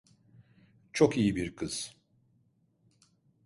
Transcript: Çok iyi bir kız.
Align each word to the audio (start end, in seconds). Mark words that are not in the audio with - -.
Çok 0.93 1.17
iyi 1.17 1.35
bir 1.35 1.55
kız. 1.55 1.95